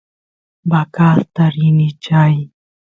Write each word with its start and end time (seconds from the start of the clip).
vacasta 0.71 1.43
rini 1.55 1.87
chay 2.03 2.35